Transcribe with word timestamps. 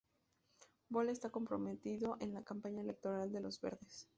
Böll 0.89 1.09
está 1.09 1.29
comprometido 1.29 2.17
en 2.21 2.33
la 2.33 2.41
campaña 2.43 2.81
electoral 2.81 3.31
de 3.31 3.39
los 3.41 3.61
Verdes. 3.61 4.09